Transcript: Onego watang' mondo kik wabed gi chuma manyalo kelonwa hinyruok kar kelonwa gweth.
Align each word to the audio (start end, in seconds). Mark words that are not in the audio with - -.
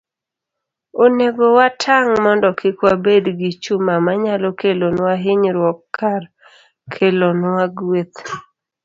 Onego 1.03 1.45
watang' 1.57 2.13
mondo 2.23 2.49
kik 2.59 2.77
wabed 2.87 3.25
gi 3.39 3.51
chuma 3.63 3.93
manyalo 4.05 4.49
kelonwa 4.59 5.11
hinyruok 5.23 5.79
kar 5.97 6.23
kelonwa 6.93 7.63
gweth. 7.77 8.19